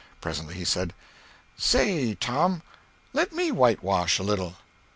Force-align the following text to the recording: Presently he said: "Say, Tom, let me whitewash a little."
Presently 0.19 0.55
he 0.55 0.65
said: 0.65 0.95
"Say, 1.57 2.15
Tom, 2.15 2.63
let 3.13 3.33
me 3.33 3.51
whitewash 3.51 4.17
a 4.17 4.23
little." 4.23 4.55